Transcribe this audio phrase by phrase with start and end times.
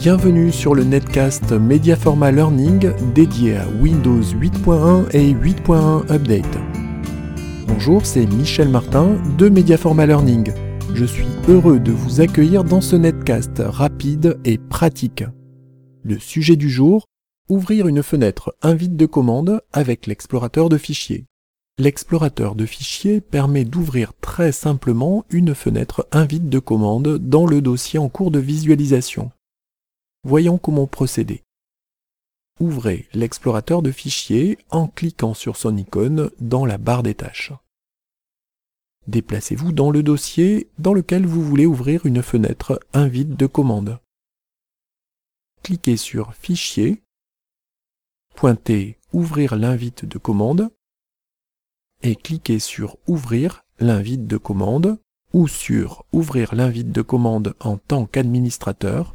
[0.00, 6.58] Bienvenue sur le netcast Mediaforma Learning dédié à Windows 8.1 et 8.1 Update.
[7.66, 10.54] Bonjour, c'est Michel Martin de Mediaforma Learning.
[10.94, 15.22] Je suis heureux de vous accueillir dans ce netcast rapide et pratique.
[16.02, 17.04] Le sujet du jour,
[17.50, 21.26] ouvrir une fenêtre invite de commande avec l'explorateur de fichiers.
[21.78, 27.98] L'explorateur de fichiers permet d'ouvrir très simplement une fenêtre invite de commande dans le dossier
[27.98, 29.30] en cours de visualisation.
[30.22, 31.42] Voyons comment procéder.
[32.58, 37.52] Ouvrez l'explorateur de fichiers en cliquant sur son icône dans la barre des tâches.
[39.06, 43.98] Déplacez-vous dans le dossier dans lequel vous voulez ouvrir une fenêtre invite de commande.
[45.62, 47.02] Cliquez sur Fichier,
[48.34, 50.70] pointez Ouvrir l'invite de commande
[52.02, 55.00] et cliquez sur Ouvrir l'invite de commande
[55.32, 59.14] ou sur Ouvrir l'invite de commande en tant qu'administrateur